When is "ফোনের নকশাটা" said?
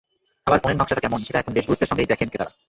0.61-1.03